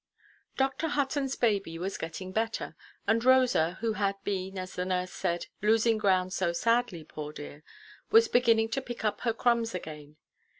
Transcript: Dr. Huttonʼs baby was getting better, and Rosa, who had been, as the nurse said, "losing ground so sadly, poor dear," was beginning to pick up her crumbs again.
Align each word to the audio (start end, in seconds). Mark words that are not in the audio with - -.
Dr. 0.57 0.87
Huttonʼs 0.87 1.39
baby 1.39 1.77
was 1.77 1.99
getting 1.99 2.31
better, 2.31 2.75
and 3.05 3.23
Rosa, 3.23 3.77
who 3.81 3.93
had 3.93 4.15
been, 4.23 4.57
as 4.57 4.73
the 4.73 4.83
nurse 4.83 5.11
said, 5.11 5.45
"losing 5.61 5.99
ground 5.99 6.33
so 6.33 6.53
sadly, 6.53 7.03
poor 7.03 7.31
dear," 7.31 7.61
was 8.09 8.27
beginning 8.27 8.69
to 8.69 8.81
pick 8.81 9.05
up 9.05 9.21
her 9.21 9.33
crumbs 9.33 9.75
again. 9.75 10.15